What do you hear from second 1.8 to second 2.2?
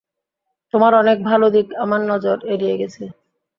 আমার